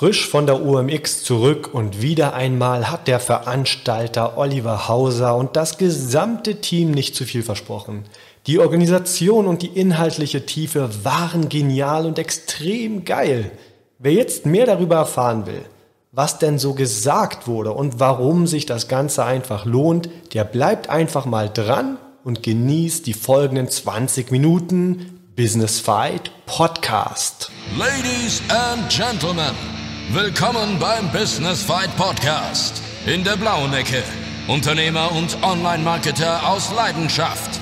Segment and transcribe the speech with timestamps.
[0.00, 5.76] Frisch von der UMX zurück und wieder einmal hat der Veranstalter Oliver Hauser und das
[5.76, 8.06] gesamte Team nicht zu viel versprochen.
[8.46, 13.50] Die Organisation und die inhaltliche Tiefe waren genial und extrem geil.
[13.98, 15.66] Wer jetzt mehr darüber erfahren will,
[16.12, 21.26] was denn so gesagt wurde und warum sich das Ganze einfach lohnt, der bleibt einfach
[21.26, 27.50] mal dran und genießt die folgenden 20 Minuten Business Fight Podcast.
[27.76, 29.79] Ladies and Gentlemen.
[30.12, 32.82] Willkommen beim Business Fight Podcast.
[33.06, 34.02] In der blauen Ecke.
[34.48, 37.60] Unternehmer und Online-Marketer aus Leidenschaft.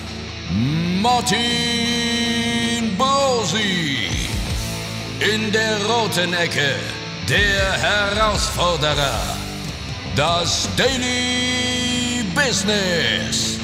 [1.02, 1.36] Martin
[2.96, 4.08] Bosi.
[5.20, 6.76] In der roten Ecke.
[7.28, 9.36] Der Herausforderer.
[10.16, 13.58] Das Daily Business.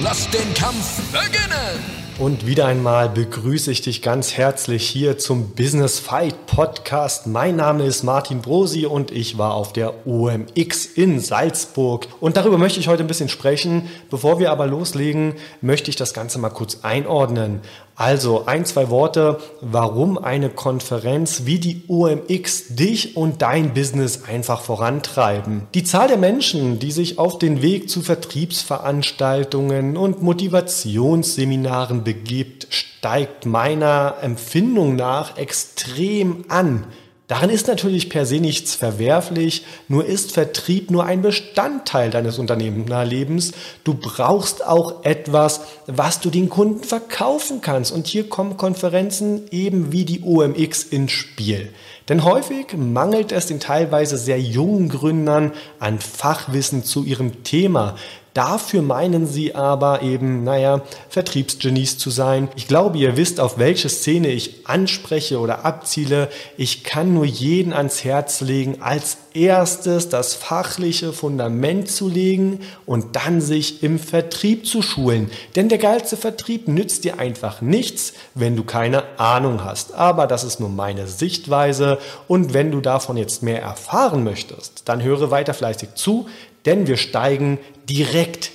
[0.00, 1.99] Lass den Kampf beginnen.
[2.20, 7.26] Und wieder einmal begrüße ich dich ganz herzlich hier zum Business Fight Podcast.
[7.26, 12.08] Mein Name ist Martin Brosi und ich war auf der OMX in Salzburg.
[12.20, 13.88] Und darüber möchte ich heute ein bisschen sprechen.
[14.10, 17.62] Bevor wir aber loslegen, möchte ich das Ganze mal kurz einordnen.
[18.00, 24.62] Also ein, zwei Worte, warum eine Konferenz wie die OMX dich und dein Business einfach
[24.62, 25.66] vorantreiben.
[25.74, 33.44] Die Zahl der Menschen, die sich auf den Weg zu Vertriebsveranstaltungen und Motivationsseminaren begibt, steigt
[33.44, 36.86] meiner Empfindung nach extrem an.
[37.30, 43.52] Daran ist natürlich per se nichts verwerflich, nur ist Vertrieb nur ein Bestandteil deines Unternehmerlebens.
[43.84, 47.92] Du brauchst auch etwas, was du den Kunden verkaufen kannst.
[47.92, 51.68] Und hier kommen Konferenzen eben wie die OMX ins Spiel.
[52.08, 57.94] Denn häufig mangelt es den teilweise sehr jungen Gründern an Fachwissen zu ihrem Thema.
[58.34, 62.48] Dafür meinen sie aber eben, naja, Vertriebsgenies zu sein.
[62.54, 66.28] Ich glaube, ihr wisst, auf welche Szene ich anspreche oder abziele.
[66.56, 73.16] Ich kann nur jeden ans Herz legen, als erstes das fachliche Fundament zu legen und
[73.16, 75.30] dann sich im Vertrieb zu schulen.
[75.56, 79.92] Denn der geilste Vertrieb nützt dir einfach nichts, wenn du keine Ahnung hast.
[79.94, 85.02] Aber das ist nur meine Sichtweise und wenn du davon jetzt mehr erfahren möchtest, dann
[85.02, 86.26] höre weiter fleißig zu,
[86.66, 88.52] denn wir steigen direkt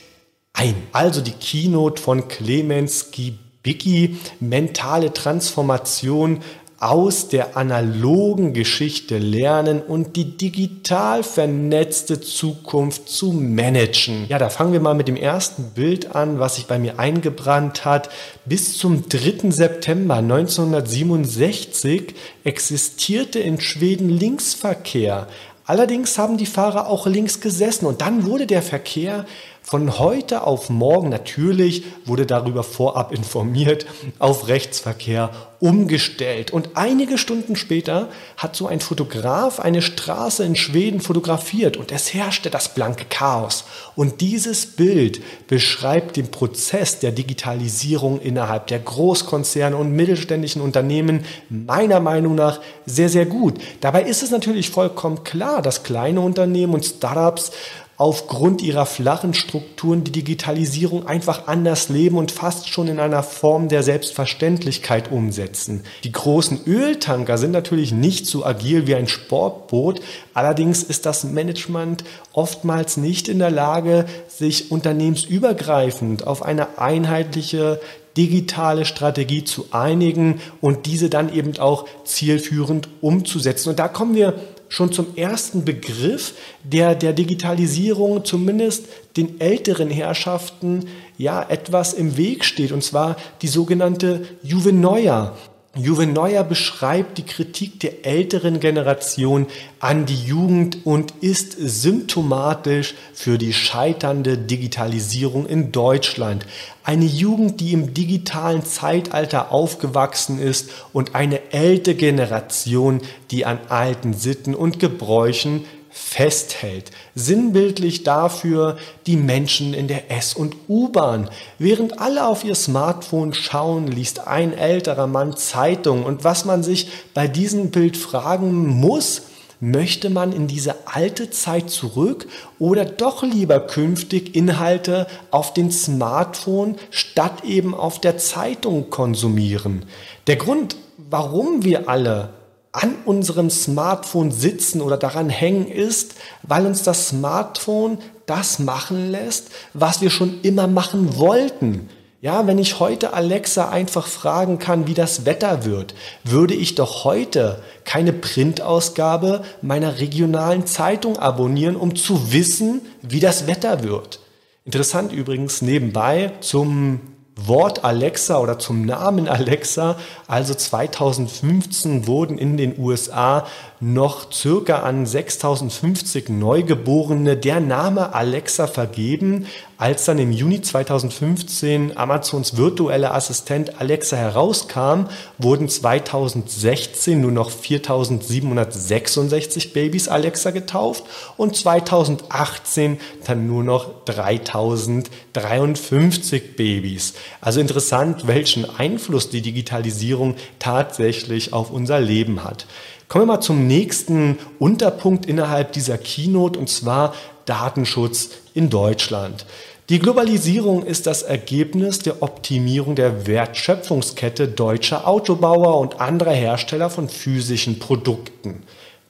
[0.54, 0.76] ein.
[0.92, 6.42] Also die Keynote von Clemens Gibicki, mentale Transformation
[6.80, 14.26] aus der analogen Geschichte lernen und die digital vernetzte Zukunft zu managen.
[14.28, 17.86] Ja, da fangen wir mal mit dem ersten Bild an, was sich bei mir eingebrannt
[17.86, 18.10] hat.
[18.46, 19.52] Bis zum 3.
[19.52, 22.14] September 1967
[22.44, 25.28] existierte in Schweden Linksverkehr.
[25.68, 29.26] Allerdings haben die Fahrer auch links gesessen und dann wurde der Verkehr
[29.66, 33.88] von heute auf morgen, natürlich wurde darüber vorab informiert,
[34.20, 36.52] auf Rechtsverkehr umgestellt.
[36.54, 42.14] Und einige Stunden später hat so ein Fotograf eine Straße in Schweden fotografiert und es
[42.14, 43.64] herrschte das blanke Chaos.
[43.96, 52.00] Und dieses Bild beschreibt den Prozess der Digitalisierung innerhalb der Großkonzerne und mittelständischen Unternehmen meiner
[52.00, 53.56] Meinung nach sehr, sehr gut.
[53.82, 57.52] Dabei ist es natürlich vollkommen klar, dass kleine Unternehmen und Startups
[57.98, 63.70] aufgrund ihrer flachen Strukturen die Digitalisierung einfach anders leben und fast schon in einer Form
[63.70, 65.84] der Selbstverständlichkeit umsetzen.
[66.04, 70.02] Die großen Öltanker sind natürlich nicht so agil wie ein Sportboot,
[70.34, 77.80] allerdings ist das Management oftmals nicht in der Lage, sich unternehmensübergreifend auf eine einheitliche
[78.18, 83.70] digitale Strategie zu einigen und diese dann eben auch zielführend umzusetzen.
[83.70, 84.36] Und da kommen wir
[84.70, 86.34] schon zum ersten Begriff,
[86.64, 88.86] der der Digitalisierung zumindest
[89.18, 90.86] den älteren Herrschaften
[91.18, 95.36] ja etwas im Weg steht, und zwar die sogenannte Juvenoia.
[95.78, 99.48] Juve Neuer beschreibt die Kritik der älteren Generation
[99.82, 106.46] an die Jugend und ist symptomatisch für die scheiternde Digitalisierung in Deutschland.
[106.86, 114.14] Eine Jugend, die im digitalen Zeitalter aufgewachsen ist und eine ältere Generation, die an alten
[114.14, 115.66] Sitten und Gebräuchen
[115.98, 116.92] festhält.
[117.16, 118.78] Sinnbildlich dafür
[119.08, 121.30] die Menschen in der S- und U-Bahn.
[121.58, 126.04] Während alle auf ihr Smartphone schauen, liest ein älterer Mann Zeitung.
[126.04, 129.22] Und was man sich bei diesem Bild fragen muss,
[129.62, 132.28] Möchte man in diese alte Zeit zurück
[132.60, 139.86] oder doch lieber künftig Inhalte auf den Smartphone statt eben auf der Zeitung konsumieren?
[140.28, 142.34] Der Grund, warum wir alle
[142.76, 149.50] an unserem Smartphone sitzen oder daran hängen, ist, weil uns das Smartphone das machen lässt,
[149.74, 151.90] was wir schon immer machen wollten.
[152.22, 155.94] Ja, wenn ich heute Alexa einfach fragen kann, wie das Wetter wird,
[156.24, 163.48] würde ich doch heute keine Printausgabe meiner regionalen Zeitung abonnieren, um zu wissen, wie das
[163.48, 164.20] Wetter wird.
[164.66, 167.00] Interessant übrigens nebenbei zum
[167.36, 169.98] Wort Alexa oder zum Namen Alexa.
[170.28, 173.46] Also 2015 wurden in den USA
[173.94, 179.46] noch circa an 6050 Neugeborene der Name Alexa vergeben.
[179.78, 185.04] Als dann im Juni 2015 Amazons virtuelle Assistent Alexa herauskam,
[185.38, 191.04] wurden 2016 nur noch 4766 Babys Alexa getauft
[191.38, 192.98] und 2018
[193.28, 197.14] dann nur noch 3053 Babys.
[197.40, 202.66] Also interessant, welchen Einfluss die Digitalisierung tatsächlich auf unser Leben hat.
[203.08, 207.14] Kommen wir mal zum nächsten Unterpunkt innerhalb dieser Keynote und zwar
[207.46, 209.46] Datenschutz in Deutschland.
[209.90, 217.08] Die Globalisierung ist das Ergebnis der Optimierung der Wertschöpfungskette deutscher Autobauer und anderer Hersteller von
[217.08, 218.64] physischen Produkten.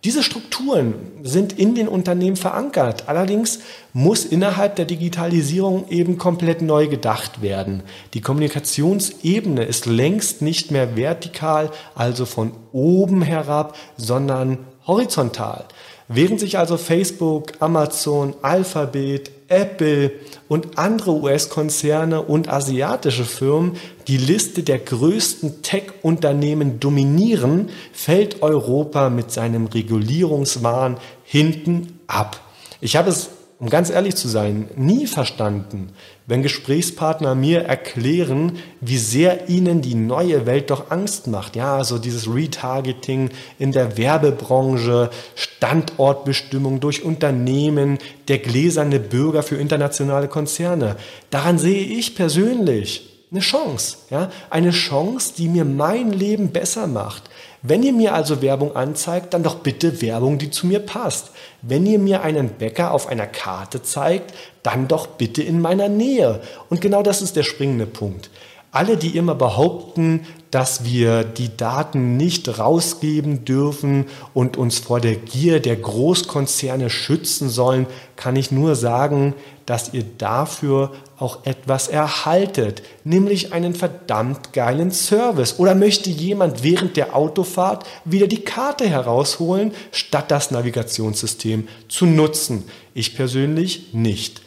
[0.05, 0.93] Diese Strukturen
[1.23, 3.09] sind in den Unternehmen verankert.
[3.09, 3.61] Allerdings
[3.91, 7.81] muss innerhalb der Digitalisierung eben komplett neu gedacht werden.
[8.13, 15.65] Die Kommunikationsebene ist längst nicht mehr vertikal, also von oben herab, sondern horizontal.
[16.07, 20.11] Während sich also Facebook, Amazon, Alphabet, Apple
[20.47, 23.77] und andere US-Konzerne und asiatische Firmen
[24.07, 32.39] die Liste der größten Tech-Unternehmen dominieren, fällt Europa mit seinem Regulierungswahn hinten ab.
[32.81, 35.89] Ich habe es um ganz ehrlich zu sein, nie verstanden,
[36.27, 41.55] wenn Gesprächspartner mir erklären, wie sehr ihnen die neue Welt doch Angst macht.
[41.55, 47.97] Ja, so dieses Retargeting in der Werbebranche, Standortbestimmung durch Unternehmen,
[48.27, 50.97] der gläserne Bürger für internationale Konzerne.
[51.29, 57.29] Daran sehe ich persönlich eine Chance, ja, eine Chance, die mir mein Leben besser macht.
[57.67, 61.31] Wenn ihr mir also Werbung anzeigt, dann doch bitte Werbung, die zu mir passt.
[61.63, 66.41] Wenn ihr mir einen Bäcker auf einer Karte zeigt, dann doch bitte in meiner Nähe.
[66.69, 68.29] Und genau das ist der springende Punkt.
[68.75, 75.15] Alle, die immer behaupten, dass wir die Daten nicht rausgeben dürfen und uns vor der
[75.15, 77.87] Gier der Großkonzerne schützen sollen,
[78.17, 79.33] kann ich nur sagen,
[79.65, 85.57] dass ihr dafür auch etwas erhaltet, nämlich einen verdammt geilen Service.
[85.57, 92.65] Oder möchte jemand während der Autofahrt wieder die Karte herausholen, statt das Navigationssystem zu nutzen?
[92.93, 94.41] Ich persönlich nicht.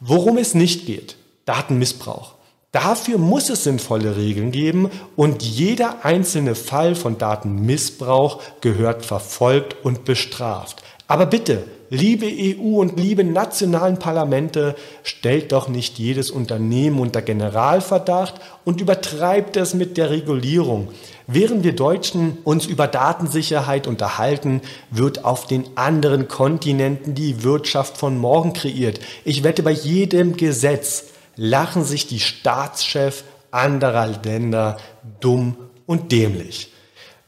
[0.00, 2.33] Worum es nicht geht, Datenmissbrauch.
[2.74, 10.04] Dafür muss es sinnvolle Regeln geben und jeder einzelne Fall von Datenmissbrauch gehört verfolgt und
[10.04, 10.82] bestraft.
[11.06, 14.74] Aber bitte, liebe EU und liebe nationalen Parlamente,
[15.04, 20.88] stellt doch nicht jedes Unternehmen unter Generalverdacht und übertreibt es mit der Regulierung.
[21.28, 28.18] Während wir Deutschen uns über Datensicherheit unterhalten, wird auf den anderen Kontinenten die Wirtschaft von
[28.18, 28.98] morgen kreiert.
[29.24, 34.78] Ich wette bei jedem Gesetz, lachen sich die Staatschefs anderer Länder
[35.20, 36.72] dumm und dämlich.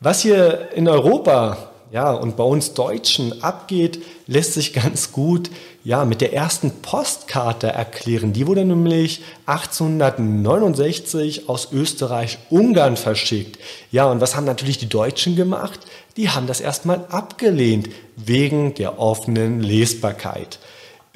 [0.00, 5.50] Was hier in Europa ja, und bei uns Deutschen abgeht, lässt sich ganz gut
[5.84, 8.32] ja, mit der ersten Postkarte erklären.
[8.32, 13.60] Die wurde nämlich 1869 aus Österreich-Ungarn verschickt.
[13.92, 15.78] Ja, und was haben natürlich die Deutschen gemacht?
[16.16, 20.58] Die haben das erstmal abgelehnt, wegen der offenen Lesbarkeit.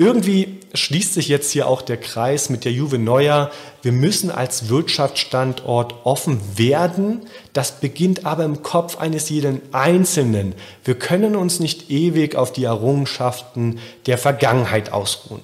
[0.00, 3.50] Irgendwie schließt sich jetzt hier auch der Kreis mit der Juve Neuer.
[3.82, 7.26] Wir müssen als Wirtschaftsstandort offen werden.
[7.52, 10.54] Das beginnt aber im Kopf eines jeden Einzelnen.
[10.84, 15.42] Wir können uns nicht ewig auf die Errungenschaften der Vergangenheit ausruhen.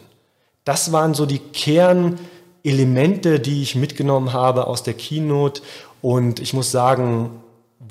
[0.65, 5.61] Das waren so die Kernelemente, die ich mitgenommen habe aus der Keynote.
[6.01, 7.43] Und ich muss sagen,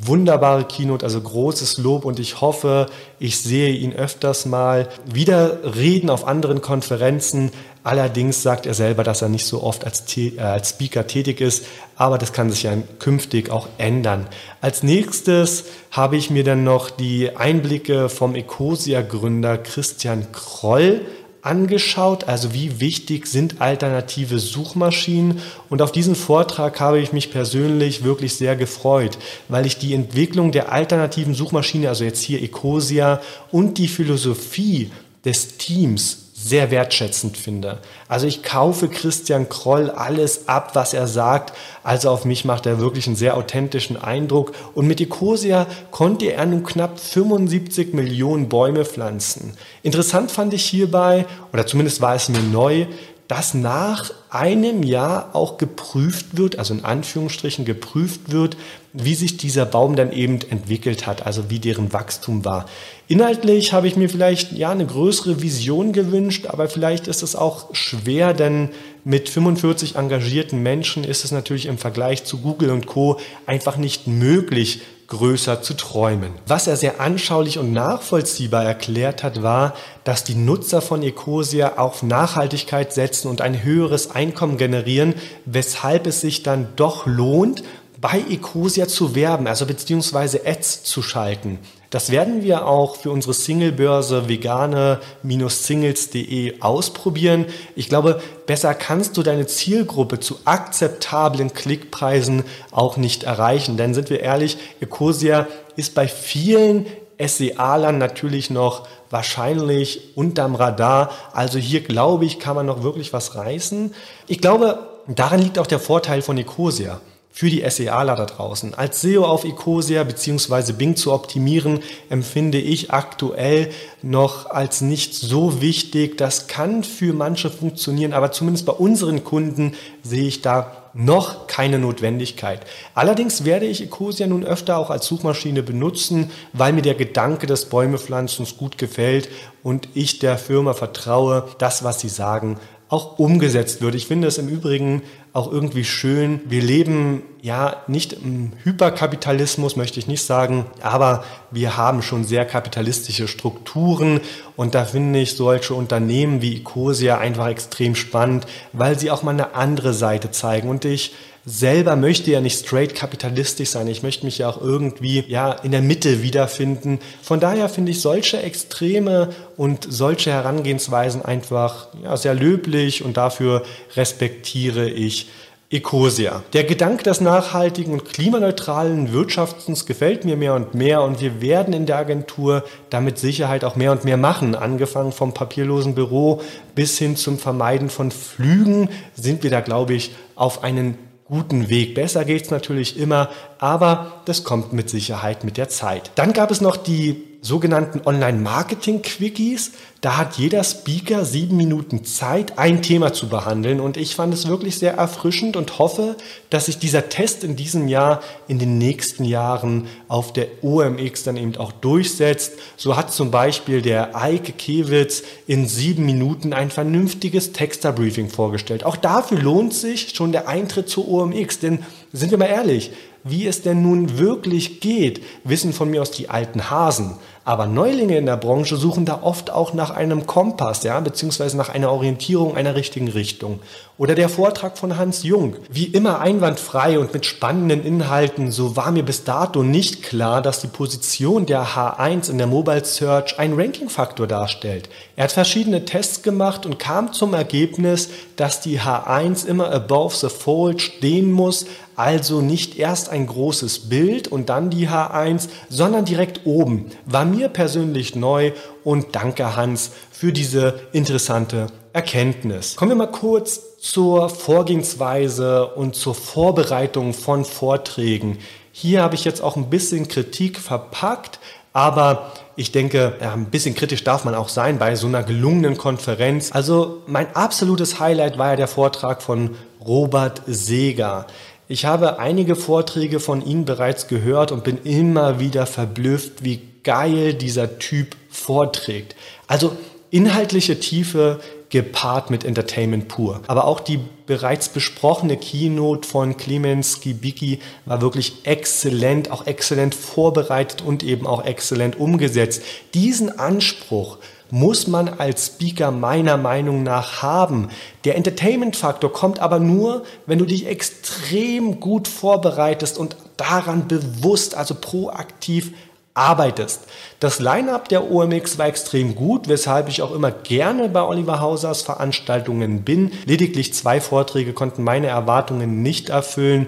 [0.01, 2.87] wunderbare Keynote, also großes Lob und ich hoffe,
[3.19, 7.51] ich sehe ihn öfters mal wieder reden auf anderen Konferenzen.
[7.83, 11.65] Allerdings sagt er selber, dass er nicht so oft als, äh, als Speaker tätig ist,
[11.95, 14.27] aber das kann sich ja künftig auch ändern.
[14.59, 21.01] Als nächstes habe ich mir dann noch die Einblicke vom Ecosia-Gründer Christian Kroll
[21.45, 25.39] angeschaut, also wie wichtig sind alternative Suchmaschinen.
[25.69, 30.51] Und auf diesen Vortrag habe ich mich persönlich wirklich sehr gefreut, weil ich die Entwicklung
[30.51, 33.21] der alternativen Suchmaschine, also jetzt hier Ecosia
[33.51, 34.91] und die Philosophie
[35.23, 37.79] des Teams sehr wertschätzend finde.
[38.07, 41.57] Also ich kaufe Christian Kroll alles ab, was er sagt.
[41.83, 44.51] Also auf mich macht er wirklich einen sehr authentischen Eindruck.
[44.75, 49.57] Und mit Ecosia konnte er nun knapp 75 Millionen Bäume pflanzen.
[49.81, 52.85] Interessant fand ich hierbei, oder zumindest war es mir neu,
[53.27, 58.55] dass nach einem Jahr auch geprüft wird, also in Anführungsstrichen geprüft wird,
[58.93, 62.65] wie sich dieser Baum dann eben entwickelt hat, also wie deren Wachstum war.
[63.07, 67.73] Inhaltlich habe ich mir vielleicht ja eine größere Vision gewünscht, aber vielleicht ist es auch
[67.73, 68.69] schwer, denn
[69.03, 74.07] mit 45 engagierten Menschen ist es natürlich im Vergleich zu Google und Co einfach nicht
[74.07, 76.31] möglich, größer zu träumen.
[76.47, 82.03] Was er sehr anschaulich und nachvollziehbar erklärt hat, war, dass die Nutzer von Ecosia auf
[82.03, 87.63] Nachhaltigkeit setzen und ein höheres Einkommen generieren, weshalb es sich dann doch lohnt,
[88.01, 91.59] bei Ecosia zu werben, also beziehungsweise Ads zu schalten.
[91.89, 97.45] Das werden wir auch für unsere Singlebörse vegane-singles.de ausprobieren.
[97.75, 103.77] Ich glaube, besser kannst du deine Zielgruppe zu akzeptablen Klickpreisen auch nicht erreichen.
[103.77, 106.85] Denn sind wir ehrlich, Ecosia ist bei vielen
[107.19, 111.11] SEA-Lern natürlich noch wahrscheinlich unterm Radar.
[111.33, 113.93] Also hier glaube ich, kann man noch wirklich was reißen.
[114.27, 116.99] Ich glaube, darin liegt auch der Vorteil von Ecosia
[117.35, 118.75] für die SEAler da draußen.
[118.75, 120.71] Als SEO auf Ecosia bzw.
[120.71, 126.17] Bing zu optimieren, empfinde ich aktuell noch als nicht so wichtig.
[126.17, 131.77] Das kann für manche funktionieren, aber zumindest bei unseren Kunden sehe ich da noch keine
[131.77, 132.61] Notwendigkeit.
[132.93, 137.65] Allerdings werde ich Ecosia nun öfter auch als Suchmaschine benutzen, weil mir der Gedanke des
[137.65, 139.27] Bäumepflanzens gut gefällt
[139.61, 143.95] und ich der Firma vertraue, das, was sie sagen, auch umgesetzt wird.
[143.95, 145.01] Ich finde es im Übrigen
[145.35, 146.39] auch irgendwie schön.
[146.45, 152.43] Wir leben ja nicht im Hyperkapitalismus, möchte ich nicht sagen, aber wir haben schon sehr
[152.43, 154.19] kapitalistische Strukturen
[154.55, 159.29] und da finde ich solche Unternehmen wie Ecosia einfach extrem spannend, weil sie auch mal
[159.29, 161.13] eine andere Seite zeigen und ich
[161.45, 163.87] selber möchte ja nicht straight kapitalistisch sein.
[163.87, 166.97] Ich möchte mich ja auch irgendwie ja in der Mitte wiederfinden.
[167.21, 173.63] Von daher finde ich solche Extreme und solche Herangehensweisen einfach ja, sehr löblich und dafür
[173.95, 175.27] respektiere ich
[175.71, 176.43] Ecosia.
[176.53, 181.73] Der Gedanke des nachhaltigen und klimaneutralen Wirtschaftens gefällt mir mehr und mehr und wir werden
[181.73, 184.53] in der Agentur damit Sicherheit auch mehr und mehr machen.
[184.53, 186.41] Angefangen vom papierlosen Büro
[186.75, 191.95] bis hin zum Vermeiden von Flügen sind wir da, glaube ich, auf einen guten Weg.
[191.95, 196.11] Besser geht's natürlich immer, aber das kommt mit Sicherheit mit der Zeit.
[196.13, 199.71] Dann gab es noch die sogenannten Online-Marketing-Quickies.
[200.01, 203.79] Da hat jeder Speaker sieben Minuten Zeit, ein Thema zu behandeln.
[203.79, 206.15] Und ich fand es wirklich sehr erfrischend und hoffe,
[206.49, 211.37] dass sich dieser Test in diesem Jahr in den nächsten Jahren auf der OMX dann
[211.37, 212.53] eben auch durchsetzt.
[212.77, 218.83] So hat zum Beispiel der Eike Kewitz in sieben Minuten ein vernünftiges Texter-Briefing vorgestellt.
[218.83, 221.59] Auch dafür lohnt sich schon der Eintritt zur OMX.
[221.59, 221.79] Denn
[222.13, 222.91] sind wir mal ehrlich,
[223.25, 227.17] wie es denn nun wirklich geht, wissen von mir aus die alten Hasen.
[227.47, 231.69] Aber Neulinge in der Branche suchen da oft auch nach einem Kompass, ja, beziehungsweise nach
[231.69, 233.59] einer Orientierung einer richtigen Richtung.
[233.99, 235.55] Oder der Vortrag von Hans Jung.
[235.69, 240.59] Wie immer einwandfrei und mit spannenden Inhalten, so war mir bis dato nicht klar, dass
[240.59, 244.89] die Position der H1 in der Mobile Search ein Ranking-Faktor darstellt.
[245.15, 250.29] Er hat verschiedene Tests gemacht und kam zum Ergebnis, dass die H1 immer above the
[250.29, 256.45] fold stehen muss, also nicht erst ein großes Bild und dann die H1, sondern direkt
[256.45, 256.91] oben.
[257.05, 258.51] War mir persönlich neu
[258.83, 262.75] und danke Hans für diese interessante Erkenntnis.
[262.75, 268.39] Kommen wir mal kurz zur Vorgehensweise und zur Vorbereitung von Vorträgen.
[268.71, 271.39] Hier habe ich jetzt auch ein bisschen Kritik verpackt,
[271.71, 276.51] aber ich denke, ein bisschen kritisch darf man auch sein bei so einer gelungenen Konferenz.
[276.51, 281.27] Also mein absolutes Highlight war ja der Vortrag von Robert Seeger.
[281.67, 287.33] Ich habe einige Vorträge von Ihnen bereits gehört und bin immer wieder verblüfft, wie geil
[287.33, 289.15] dieser Typ vorträgt.
[289.47, 289.75] Also
[290.11, 293.41] inhaltliche Tiefe gepaart mit Entertainment pur.
[293.47, 300.83] Aber auch die bereits besprochene Keynote von Clemens Skibicki war wirklich exzellent, auch exzellent vorbereitet
[300.83, 302.61] und eben auch exzellent umgesetzt.
[302.93, 304.19] Diesen Anspruch
[304.51, 307.69] muss man als Speaker meiner Meinung nach haben.
[308.03, 314.75] Der Entertainment-Faktor kommt aber nur, wenn du dich extrem gut vorbereitest und daran bewusst, also
[314.75, 315.71] proaktiv
[316.15, 316.87] arbeitest.
[317.19, 321.81] Das Line-up der OMX war extrem gut, weshalb ich auch immer gerne bei Oliver Hausers
[321.81, 323.11] Veranstaltungen bin.
[323.25, 326.67] Lediglich zwei Vorträge konnten meine Erwartungen nicht erfüllen.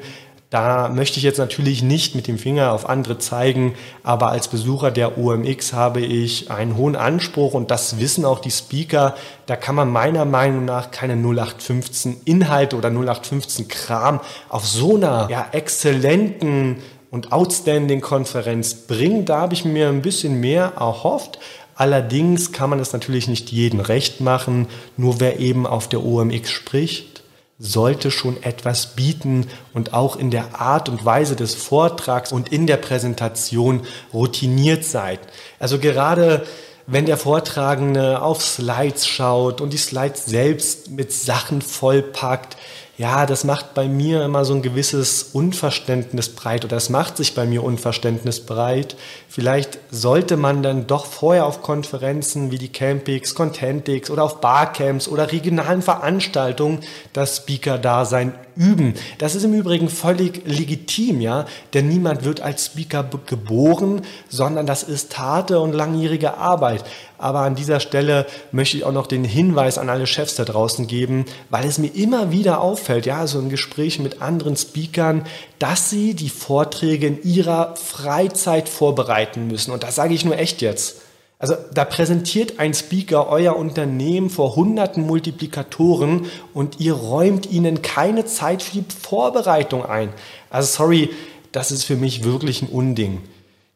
[0.50, 4.92] Da möchte ich jetzt natürlich nicht mit dem Finger auf andere zeigen, aber als Besucher
[4.92, 9.16] der OMX habe ich einen hohen Anspruch und das wissen auch die Speaker.
[9.46, 15.28] Da kann man meiner Meinung nach keine 0815 Inhalte oder 0815 Kram auf so einer
[15.30, 16.78] ja, exzellenten
[17.12, 19.26] und outstanding Konferenz bringen.
[19.26, 21.40] Da habe ich mir ein bisschen mehr erhofft.
[21.76, 24.68] Allerdings kann man es natürlich nicht jedem recht machen.
[24.96, 27.17] Nur wer eben auf der OMX spricht,
[27.60, 32.68] sollte schon etwas bieten und auch in der Art und Weise des Vortrags und in
[32.68, 33.82] der Präsentation
[34.14, 35.18] routiniert sein.
[35.60, 36.46] Also gerade
[36.86, 42.56] wenn der Vortragende auf Slides schaut und die Slides selbst mit Sachen vollpackt,
[42.98, 47.36] ja, das macht bei mir immer so ein gewisses Unverständnis breit oder es macht sich
[47.36, 48.96] bei mir Unverständnis breit.
[49.30, 55.08] Vielleicht sollte man dann doch vorher auf Konferenzen wie die Campix, Contentix oder auf Barcamps
[55.08, 56.80] oder regionalen Veranstaltungen
[57.14, 58.94] das Speaker-Dasein üben.
[59.18, 64.84] Das ist im Übrigen völlig legitim, ja, denn niemand wird als Speaker geboren, sondern das
[64.84, 66.84] ist harte und langjährige Arbeit.
[67.18, 70.88] Aber an dieser Stelle möchte ich auch noch den Hinweis an alle Chefs da draußen
[70.88, 75.26] geben, weil es mir immer wieder auffällt, ja, so in Gesprächen mit anderen Speakern,
[75.60, 79.72] dass sie die Vorträge in ihrer Freizeit vorbereiten müssen.
[79.72, 81.07] Und das sage ich nur echt jetzt.
[81.40, 88.26] Also da präsentiert ein Speaker euer Unternehmen vor hunderten Multiplikatoren und ihr räumt ihnen keine
[88.26, 90.10] Zeit für die Vorbereitung ein.
[90.50, 91.12] Also sorry,
[91.52, 93.22] das ist für mich wirklich ein Unding.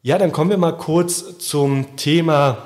[0.02, 2.58] Ja, dann kommen wir mal kurz zum Thema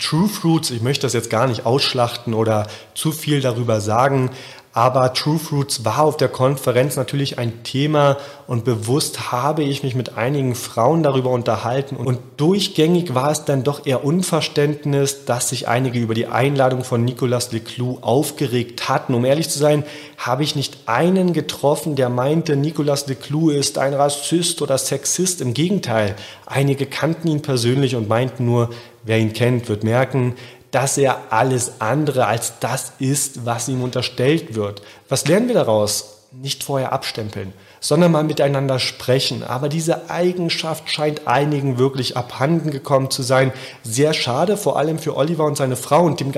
[0.00, 0.70] True Fruits.
[0.70, 4.30] Ich möchte das jetzt gar nicht ausschlachten oder zu viel darüber sagen,
[4.74, 9.94] aber True Fruits war auf der Konferenz natürlich ein Thema und bewusst habe ich mich
[9.94, 15.68] mit einigen Frauen darüber unterhalten und durchgängig war es dann doch eher Unverständnis, dass sich
[15.68, 19.14] einige über die Einladung von Nicolas Leclou aufgeregt hatten.
[19.14, 19.84] Um ehrlich zu sein,
[20.16, 25.42] habe ich nicht einen getroffen, der meinte, Nicolas Leclou ist ein Rassist oder Sexist.
[25.42, 28.70] Im Gegenteil, einige kannten ihn persönlich und meinten nur,
[29.04, 30.34] wer ihn kennt, wird merken,
[30.72, 34.82] dass er alles andere als das ist, was ihm unterstellt wird.
[35.08, 36.18] Was lernen wir daraus?
[36.32, 39.42] Nicht vorher abstempeln, sondern mal miteinander sprechen.
[39.44, 43.52] Aber diese Eigenschaft scheint einigen wirklich abhanden gekommen zu sein.
[43.82, 46.32] Sehr schade, vor allem für Oliver und seine Frau und dem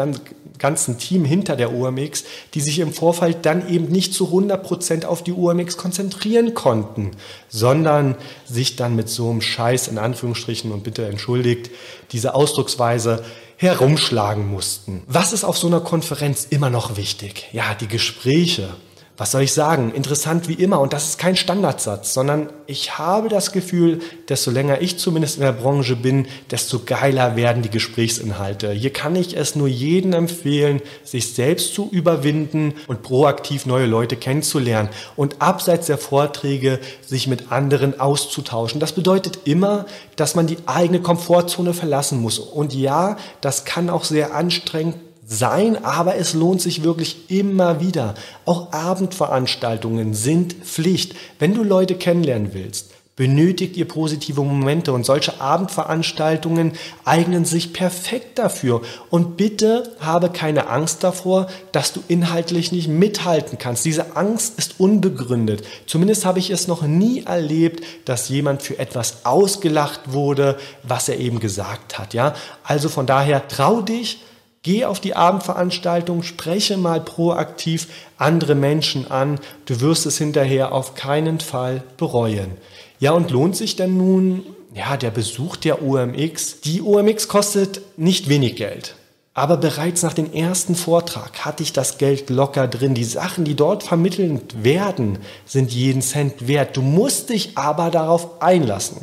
[0.59, 2.25] ganzen Team hinter der OMX,
[2.55, 7.13] die sich im Vorfeld dann eben nicht zu 100 Prozent auf die OMX konzentrieren konnten,
[7.49, 11.71] sondern sich dann mit so einem Scheiß in Anführungsstrichen und bitte entschuldigt,
[12.11, 13.23] diese Ausdrucksweise
[13.57, 15.03] herumschlagen mussten.
[15.07, 17.49] Was ist auf so einer Konferenz immer noch wichtig?
[17.53, 18.69] Ja, die Gespräche
[19.17, 20.81] was soll ich sagen, interessant wie immer.
[20.81, 25.43] Und das ist kein Standardsatz, sondern ich habe das Gefühl, desto länger ich zumindest in
[25.43, 28.73] der Branche bin, desto geiler werden die Gesprächsinhalte.
[28.73, 34.17] Hier kann ich es nur jedem empfehlen, sich selbst zu überwinden und proaktiv neue Leute
[34.17, 38.81] kennenzulernen und abseits der Vorträge sich mit anderen auszutauschen.
[38.81, 42.41] Das bedeutet immer, dass man die eigene Komfortzone verlassen muss.
[42.41, 44.97] Und ja, das kann auch sehr anstrengend
[45.27, 48.15] sein, aber es lohnt sich wirklich immer wieder.
[48.45, 51.15] Auch Abendveranstaltungen sind Pflicht.
[51.39, 56.73] Wenn du Leute kennenlernen willst, benötigt ihr positive Momente und solche Abendveranstaltungen
[57.05, 58.83] eignen sich perfekt dafür.
[59.09, 63.85] Und bitte habe keine Angst davor, dass du inhaltlich nicht mithalten kannst.
[63.85, 65.63] Diese Angst ist unbegründet.
[65.87, 71.19] Zumindest habe ich es noch nie erlebt, dass jemand für etwas ausgelacht wurde, was er
[71.19, 72.15] eben gesagt hat.
[72.15, 72.35] Ja,
[72.65, 74.25] also von daher trau dich,
[74.65, 79.39] Geh auf die Abendveranstaltung, spreche mal proaktiv andere Menschen an.
[79.67, 82.53] Du wirst es hinterher auf keinen Fall bereuen.
[82.99, 84.43] Ja, und lohnt sich denn nun
[84.75, 86.63] ja, der Besuch der OMX?
[86.63, 88.97] Die OMX kostet nicht wenig Geld.
[89.35, 92.95] Aber bereits nach dem ersten Vortrag hatte ich das Geld locker drin.
[92.95, 96.77] Die Sachen, die dort vermittelt werden, sind jeden Cent wert.
[96.77, 99.03] Du musst dich aber darauf einlassen.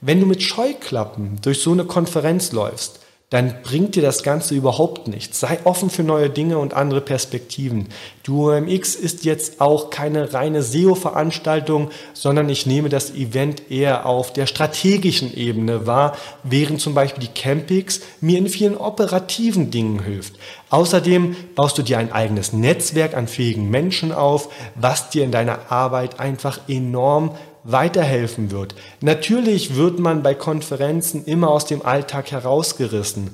[0.00, 5.06] Wenn du mit Scheuklappen durch so eine Konferenz läufst, dann bringt dir das Ganze überhaupt
[5.06, 5.38] nichts.
[5.38, 7.88] Sei offen für neue Dinge und andere Perspektiven.
[8.26, 14.32] Die UMX ist jetzt auch keine reine SEO-Veranstaltung, sondern ich nehme das Event eher auf
[14.32, 20.34] der strategischen Ebene wahr, während zum Beispiel die Campix mir in vielen operativen Dingen hilft.
[20.70, 25.70] Außerdem baust du dir ein eigenes Netzwerk an fähigen Menschen auf, was dir in deiner
[25.70, 28.74] Arbeit einfach enorm weiterhelfen wird.
[29.00, 33.30] Natürlich wird man bei Konferenzen immer aus dem Alltag herausgerissen.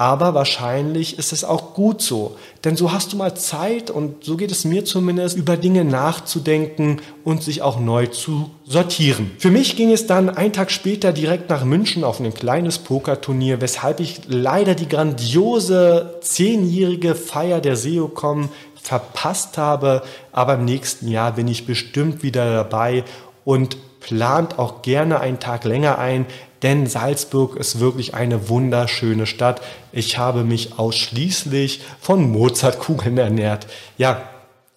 [0.00, 4.38] Aber wahrscheinlich ist es auch gut so, denn so hast du mal Zeit und so
[4.38, 9.32] geht es mir zumindest, über Dinge nachzudenken und sich auch neu zu sortieren.
[9.36, 13.60] Für mich ging es dann einen Tag später direkt nach München auf ein kleines Pokerturnier,
[13.60, 18.48] weshalb ich leider die grandiose zehnjährige Feier der SEOCom
[18.82, 20.00] verpasst habe.
[20.32, 23.04] Aber im nächsten Jahr bin ich bestimmt wieder dabei
[23.50, 26.24] und plant auch gerne einen Tag länger ein,
[26.62, 29.60] denn Salzburg ist wirklich eine wunderschöne Stadt.
[29.90, 33.66] Ich habe mich ausschließlich von Mozartkugeln ernährt.
[33.98, 34.22] Ja,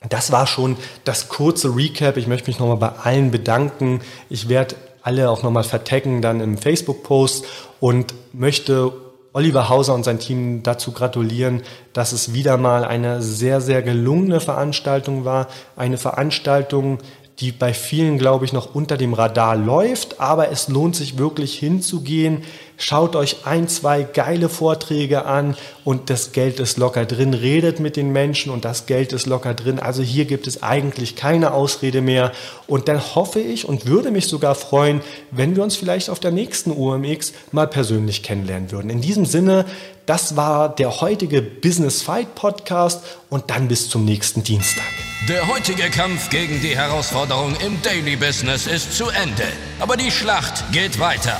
[0.09, 2.17] das war schon das kurze Recap.
[2.17, 4.01] Ich möchte mich nochmal bei allen bedanken.
[4.27, 7.45] Ich werde alle auch nochmal vertaggen dann im Facebook-Post
[7.79, 8.91] und möchte
[9.33, 11.61] Oliver Hauser und sein Team dazu gratulieren,
[11.93, 15.47] dass es wieder mal eine sehr, sehr gelungene Veranstaltung war.
[15.75, 16.99] Eine Veranstaltung,
[17.39, 21.57] die bei vielen, glaube ich, noch unter dem Radar läuft, aber es lohnt sich wirklich
[21.57, 22.43] hinzugehen.
[22.77, 27.33] Schaut euch ein, zwei geile Vorträge an und das Geld ist locker drin.
[27.33, 29.79] Redet mit den Menschen und das Geld ist locker drin.
[29.79, 32.31] Also hier gibt es eigentlich keine Ausrede mehr.
[32.67, 36.31] Und dann hoffe ich und würde mich sogar freuen, wenn wir uns vielleicht auf der
[36.31, 38.89] nächsten UMX mal persönlich kennenlernen würden.
[38.89, 39.65] In diesem Sinne,
[40.05, 44.83] das war der heutige Business Fight Podcast und dann bis zum nächsten Dienstag.
[45.29, 49.45] Der heutige Kampf gegen die Herausforderung im Daily Business ist zu Ende,
[49.79, 51.39] aber die Schlacht geht weiter.